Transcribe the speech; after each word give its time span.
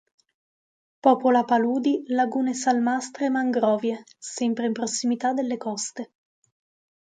Popola 1.07 1.43
paludi, 1.45 1.93
lagune 2.19 2.55
salmastre 2.55 3.25
e 3.27 3.29
mangrovie, 3.29 4.03
sempre 4.17 4.65
in 4.65 4.73
prossimità 4.73 5.31
delle 5.31 5.57
coste. 5.57 6.11